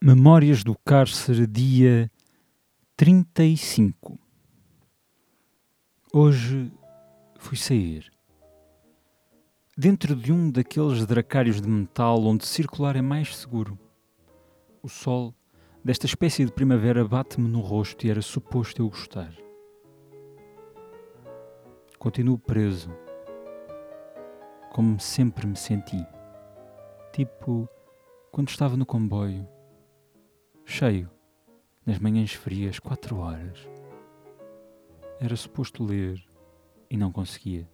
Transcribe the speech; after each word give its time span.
Memórias 0.00 0.62
do 0.62 0.76
Cárcere, 0.84 1.44
dia 1.44 2.08
35. 2.96 4.16
Hoje 6.12 6.70
fui 7.36 7.56
sair. 7.56 8.08
Dentro 9.76 10.14
de 10.14 10.32
um 10.32 10.52
daqueles 10.52 11.04
dracários 11.04 11.60
de 11.60 11.68
metal 11.68 12.22
onde 12.22 12.46
circular 12.46 12.94
é 12.94 13.02
mais 13.02 13.36
seguro. 13.36 13.76
O 14.84 14.88
sol 14.88 15.34
desta 15.84 16.06
espécie 16.06 16.44
de 16.44 16.52
primavera 16.52 17.04
bate-me 17.04 17.48
no 17.48 17.60
rosto 17.60 18.06
e 18.06 18.10
era 18.10 18.22
suposto 18.22 18.80
eu 18.80 18.88
gostar. 18.88 19.34
Continuo 21.98 22.38
preso, 22.38 22.96
como 24.70 25.00
sempre 25.00 25.44
me 25.44 25.56
senti. 25.56 26.06
Tipo 27.12 27.68
quando 28.30 28.48
estava 28.50 28.76
no 28.76 28.86
comboio 28.86 29.57
cheio, 30.68 31.10
nas 31.84 31.98
manhãs 31.98 32.34
frias, 32.34 32.78
quatro 32.78 33.16
horas. 33.16 33.58
Era 35.18 35.34
suposto 35.34 35.82
ler 35.82 36.22
e 36.90 36.96
não 36.96 37.10
conseguia. 37.10 37.66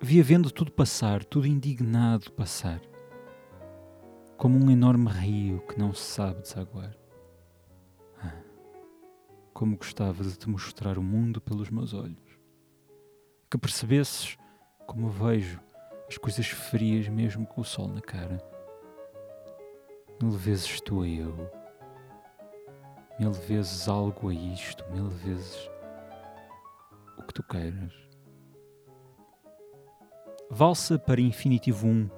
Via 0.00 0.22
vendo 0.22 0.52
tudo 0.52 0.70
passar, 0.70 1.24
tudo 1.24 1.48
indignado 1.48 2.30
passar, 2.32 2.80
como 4.38 4.56
um 4.56 4.70
enorme 4.70 5.10
rio 5.10 5.60
que 5.66 5.76
não 5.76 5.92
se 5.92 6.04
sabe 6.04 6.42
desaguar. 6.42 6.96
Ah, 8.22 8.40
como 9.52 9.76
gostava 9.76 10.22
de 10.22 10.38
te 10.38 10.48
mostrar 10.48 10.96
o 10.96 11.02
mundo 11.02 11.40
pelos 11.40 11.70
meus 11.70 11.92
olhos, 11.92 12.38
que 13.50 13.58
percebesses 13.58 14.38
como 14.86 15.10
vejo 15.10 15.60
as 16.08 16.16
coisas 16.16 16.46
frias 16.46 17.08
mesmo 17.08 17.44
com 17.46 17.60
o 17.60 17.64
sol 17.64 17.88
na 17.88 18.00
cara 18.00 18.40
Mil 20.22 20.32
vezes 20.32 20.82
tu 20.82 21.00
a 21.00 21.08
eu, 21.08 21.34
mil 23.18 23.32
vezes 23.32 23.88
algo 23.88 24.28
a 24.28 24.34
isto, 24.34 24.84
mil 24.90 25.08
vezes 25.08 25.70
o 27.16 27.22
que 27.22 27.32
tu 27.32 27.42
queiras. 27.42 27.94
Valsa 30.50 30.98
para 30.98 31.22
Infinitivo 31.22 31.86
1. 31.86 32.10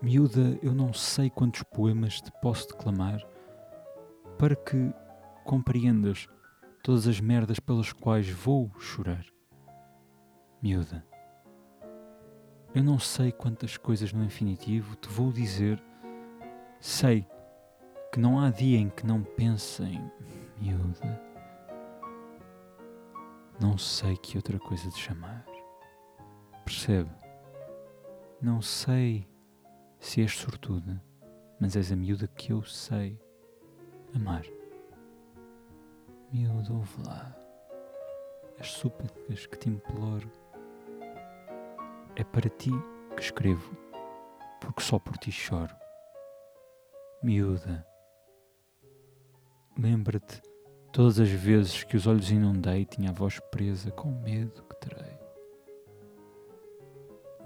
Miúda, 0.00 0.56
eu 0.62 0.72
não 0.72 0.92
sei 0.92 1.28
quantos 1.28 1.64
poemas 1.64 2.20
te 2.20 2.30
posso 2.40 2.68
declamar 2.68 3.20
para 4.38 4.54
que 4.54 4.94
compreendas 5.44 6.28
todas 6.84 7.08
as 7.08 7.18
merdas 7.18 7.58
pelas 7.58 7.92
quais 7.92 8.28
vou 8.28 8.70
chorar. 8.78 9.24
Miúda, 10.62 11.04
eu 12.72 12.84
não 12.84 12.98
sei 12.98 13.32
quantas 13.32 13.76
coisas 13.76 14.12
no 14.12 14.22
infinitivo 14.22 14.94
te 14.94 15.08
vou 15.08 15.32
dizer 15.32 15.82
Sei 16.84 17.24
que 18.10 18.18
não 18.18 18.40
há 18.40 18.50
dia 18.50 18.76
em 18.76 18.90
que 18.90 19.06
não 19.06 19.22
pense 19.22 19.84
em 19.84 20.10
miúda. 20.58 21.22
Não 23.60 23.78
sei 23.78 24.16
que 24.16 24.36
outra 24.36 24.58
coisa 24.58 24.90
te 24.90 24.98
chamar. 24.98 25.46
Percebe? 26.64 27.08
Não 28.40 28.60
sei 28.60 29.28
se 30.00 30.22
és 30.22 30.32
sortuda, 30.32 31.00
mas 31.60 31.76
és 31.76 31.92
a 31.92 31.94
miúda 31.94 32.26
que 32.26 32.52
eu 32.52 32.64
sei 32.64 33.16
amar. 34.12 34.42
Miúda, 36.32 36.72
ouve 36.72 37.06
lá. 37.06 37.32
As 38.58 38.72
súplicas 38.72 39.46
que 39.46 39.56
te 39.56 39.68
imploro. 39.68 40.28
É 42.16 42.24
para 42.24 42.50
ti 42.50 42.72
que 43.14 43.22
escrevo, 43.22 43.70
porque 44.60 44.82
só 44.82 44.98
por 44.98 45.16
ti 45.16 45.30
choro 45.30 45.81
miúda. 47.22 47.86
Lembra-te 49.78 50.42
todas 50.92 51.20
as 51.20 51.28
vezes 51.28 51.84
que 51.84 51.96
os 51.96 52.06
olhos 52.06 52.30
inundei 52.30 52.84
tinha 52.84 53.10
a 53.10 53.12
voz 53.12 53.38
presa 53.50 53.90
com 53.90 54.10
medo 54.10 54.62
que 54.64 54.76
terei. 54.76 55.18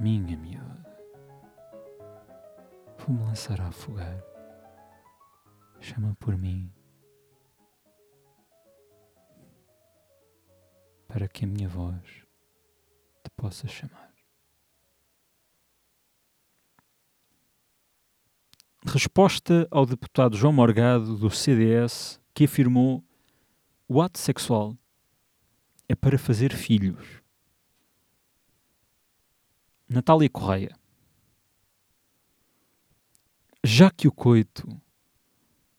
Minha 0.00 0.36
miúda, 0.36 0.98
vou-me 2.98 3.22
lançar 3.22 3.60
a 3.60 3.68
afogar. 3.68 4.22
Chama 5.80 6.16
por 6.18 6.36
mim 6.36 6.72
para 11.06 11.28
que 11.28 11.44
a 11.44 11.48
minha 11.48 11.68
voz 11.68 12.02
te 13.22 13.30
possa 13.36 13.68
chamar. 13.68 14.15
Resposta 18.98 19.68
ao 19.70 19.84
deputado 19.84 20.38
João 20.38 20.54
Morgado, 20.54 21.18
do 21.18 21.28
CDS, 21.28 22.18
que 22.32 22.44
afirmou 22.44 23.04
o 23.86 24.00
ato 24.00 24.18
sexual 24.18 24.74
é 25.86 25.94
para 25.94 26.18
fazer 26.18 26.54
filhos. 26.54 27.20
Natália 29.86 30.30
Correia. 30.30 30.74
Já 33.62 33.90
que 33.90 34.08
o 34.08 34.12
coito, 34.12 34.66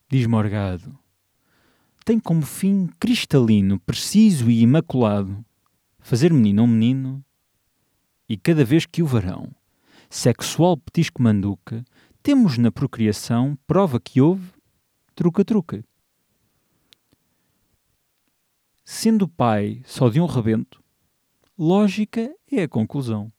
diz 0.07 0.27
Morgado, 0.27 0.95
tem 2.05 2.19
como 2.19 2.43
fim 2.43 2.85
cristalino, 2.99 3.79
preciso 3.79 4.47
e 4.47 4.61
imaculado 4.61 5.43
fazer 5.97 6.31
menino 6.31 6.61
ou 6.61 6.67
menino, 6.67 7.25
e 8.29 8.37
cada 8.37 8.63
vez 8.63 8.85
que 8.85 9.01
o 9.01 9.07
varão, 9.07 9.51
sexual 10.07 10.77
petisco 10.77 11.19
manduca, 11.19 11.83
temos 12.27 12.57
na 12.57 12.69
procriação 12.69 13.57
prova 13.65 14.01
que 14.01 14.19
houve 14.19 14.51
truca-truca. 15.15 15.81
Sendo 18.83 19.21
o 19.21 19.29
pai 19.29 19.81
só 19.85 20.09
de 20.09 20.19
um 20.19 20.25
rebento, 20.25 20.83
lógica 21.57 22.29
é 22.51 22.63
a 22.63 22.67
conclusão 22.67 23.31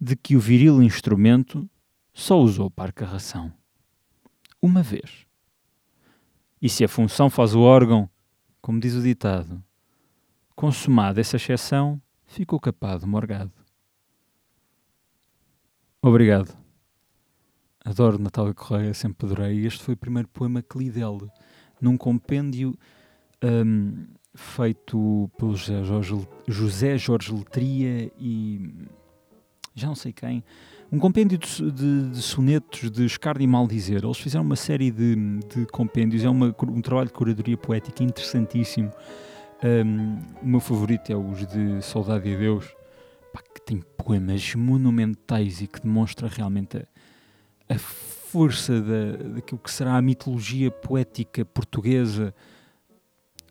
de 0.00 0.16
que 0.16 0.34
o 0.34 0.40
viril 0.40 0.82
instrumento 0.82 1.70
só 2.12 2.36
usou 2.36 2.68
parca 2.68 3.06
ração. 3.06 3.54
Uma 4.60 4.82
vez. 4.82 5.24
E 6.60 6.68
se 6.68 6.82
a 6.82 6.88
função 6.88 7.30
faz 7.30 7.54
o 7.54 7.60
órgão, 7.60 8.10
como 8.60 8.80
diz 8.80 8.94
o 8.94 9.02
ditado, 9.02 9.62
consumada 10.56 11.20
essa 11.20 11.36
exceção, 11.36 12.02
ficou 12.24 12.58
capado 12.58 13.06
morgado. 13.06 13.52
Obrigado. 16.02 16.65
Adoro 17.86 18.18
Natália 18.18 18.52
Correia, 18.52 18.92
sempre 18.92 19.26
adorei. 19.26 19.64
Este 19.64 19.80
foi 19.80 19.94
o 19.94 19.96
primeiro 19.96 20.26
poema 20.26 20.60
que 20.60 20.76
li 20.76 20.90
dela, 20.90 21.32
num 21.80 21.96
compêndio 21.96 22.76
um, 23.44 24.06
feito 24.34 25.30
pelo 25.38 25.54
José 25.54 25.84
Jorge, 25.84 26.28
José 26.48 26.98
Jorge 26.98 27.32
Letria 27.32 28.10
e 28.18 28.74
já 29.72 29.86
não 29.86 29.94
sei 29.94 30.12
quem. 30.12 30.42
Um 30.90 30.98
compêndio 30.98 31.38
de, 31.38 31.70
de, 31.70 32.10
de 32.10 32.22
sonetos 32.22 32.90
de 32.90 33.06
Escardo 33.06 33.40
e 33.40 33.46
Maldizer. 33.46 34.02
Eles 34.02 34.18
fizeram 34.18 34.44
uma 34.44 34.56
série 34.56 34.90
de, 34.90 35.14
de 35.48 35.66
compêndios. 35.66 36.24
É 36.24 36.28
uma, 36.28 36.52
um 36.68 36.80
trabalho 36.80 37.06
de 37.06 37.14
curadoria 37.14 37.56
poética 37.56 38.02
interessantíssimo. 38.02 38.90
Um, 39.62 40.18
o 40.42 40.46
meu 40.46 40.60
favorito 40.60 41.12
é 41.12 41.16
os 41.16 41.46
de 41.46 41.80
Saudade 41.82 42.28
e 42.28 42.36
Deus, 42.36 42.66
pá, 43.32 43.40
que 43.54 43.60
tem 43.64 43.80
poemas 43.96 44.56
monumentais 44.56 45.60
e 45.60 45.68
que 45.68 45.80
demonstra 45.80 46.26
realmente 46.26 46.78
a 46.78 46.95
a 47.68 47.78
força 47.78 48.80
da, 48.80 49.16
daquilo 49.34 49.60
que 49.60 49.70
será 49.70 49.96
a 49.96 50.02
mitologia 50.02 50.70
poética 50.70 51.44
portuguesa, 51.44 52.34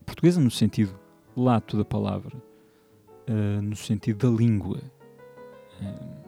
portuguesa 0.06 0.40
no 0.40 0.52
sentido 0.52 0.98
lato 1.36 1.78
da 1.78 1.86
palavra, 1.86 2.36
uh, 3.30 3.62
no 3.62 3.76
sentido 3.76 4.30
da 4.30 4.38
língua, 4.38 4.80
uh, 5.82 6.26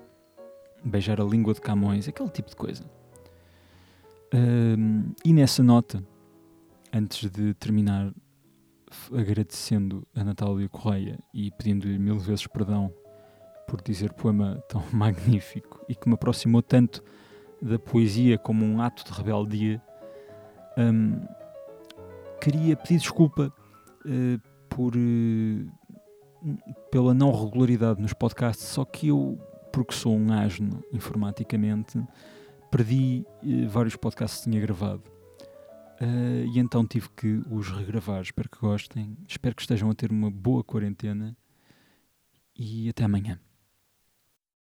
beijar 0.83 1.21
a 1.21 1.23
língua 1.23 1.53
de 1.53 1.61
Camões, 1.61 2.07
aquele 2.07 2.29
tipo 2.29 2.49
de 2.49 2.55
coisa. 2.55 2.83
Uh, 4.33 5.13
e 5.23 5.33
nessa 5.33 5.63
nota, 5.63 6.03
antes 6.91 7.29
de 7.29 7.53
terminar, 7.53 8.13
agradecendo 9.13 10.07
a 10.15 10.23
Natália 10.23 10.67
Correia 10.69 11.19
e 11.33 11.51
pedindo-lhe 11.51 11.99
mil 11.99 12.17
vezes 12.17 12.47
perdão 12.47 12.93
por 13.67 13.81
dizer 13.81 14.13
poema 14.13 14.63
tão 14.69 14.83
magnífico 14.91 15.85
e 15.89 15.95
que 15.95 16.07
me 16.07 16.15
aproximou 16.15 16.61
tanto 16.61 17.03
da 17.61 17.79
poesia 17.79 18.37
como 18.37 18.65
um 18.65 18.81
ato 18.81 19.03
de 19.03 19.11
rebeldia, 19.11 19.81
um, 20.77 21.19
queria 22.39 22.75
pedir 22.75 22.99
desculpa 22.99 23.53
uh, 24.05 24.41
por, 24.69 24.93
uh, 24.95 25.71
pela 26.91 27.13
não 27.13 27.31
regularidade 27.31 28.01
nos 28.01 28.13
podcasts, 28.13 28.67
só 28.67 28.85
que 28.85 29.07
eu, 29.07 29.39
porque 29.71 29.93
sou 29.93 30.15
um 30.15 30.31
asno 30.31 30.83
informaticamente, 30.93 32.01
perdi 32.69 33.25
uh, 33.43 33.67
vários 33.67 33.95
podcasts 33.95 34.43
que 34.43 34.49
tinha 34.49 34.61
gravado. 34.61 35.03
e 36.53 36.59
então 36.59 36.85
tive 36.85 37.09
que 37.09 37.41
os 37.49 37.69
regravar. 37.69 38.21
Espero 38.21 38.49
que 38.49 38.59
gostem. 38.59 39.17
Espero 39.27 39.55
que 39.55 39.63
estejam 39.63 39.89
a 39.89 39.95
ter 39.95 40.11
uma 40.11 40.29
boa 40.29 40.63
quarentena. 40.63 41.35
E 42.55 42.89
até 42.89 43.03
amanhã. 43.03 43.39